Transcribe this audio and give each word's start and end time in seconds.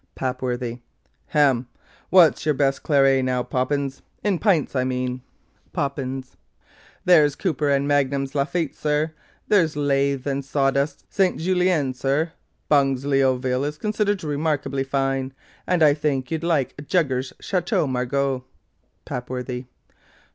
PAPWORTHY. 0.15 0.81
'Hem! 1.27 1.67
What's 2.09 2.43
your 2.43 2.55
best 2.55 2.81
claret 2.81 3.23
now, 3.23 3.43
Poppins? 3.43 4.01
in 4.23 4.39
pints, 4.39 4.75
I 4.75 4.83
mean.' 4.83 5.21
POPPINS. 5.73 6.37
'There's 7.05 7.35
Cooper 7.35 7.69
and 7.69 7.87
Magnum's 7.87 8.33
Lafitte, 8.33 8.73
sir: 8.75 9.13
there's 9.47 9.75
Lath 9.75 10.25
and 10.25 10.43
Sawdust's 10.43 11.03
St. 11.11 11.37
Julien, 11.39 11.93
sir; 11.93 12.31
Bung's 12.67 13.05
Leoville 13.05 13.63
is 13.63 13.77
considered 13.77 14.23
remarkably 14.23 14.83
fine; 14.83 15.33
and 15.67 15.83
I 15.83 15.93
think 15.93 16.31
you'd 16.31 16.43
like 16.43 16.75
Jugger's 16.87 17.31
Chateau 17.39 17.85
Margaux.' 17.85 18.43
PAPWORTHY. 19.05 19.67